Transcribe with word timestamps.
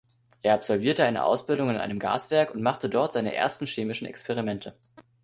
Er 0.41 0.55
absolvierte 0.55 1.03
eine 1.03 1.23
Ausbildung 1.23 1.69
in 1.69 1.77
einem 1.77 1.99
Gaswerk 1.99 2.55
und 2.55 2.63
machte 2.63 2.89
dort 2.89 3.13
seine 3.13 3.35
ersten 3.35 3.67
chemischen 3.67 4.07
Experimente. 4.07 4.73